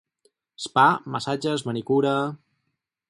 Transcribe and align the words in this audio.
Spa, 0.63 0.85
massatges, 1.15 1.65
manicura... 1.71 2.15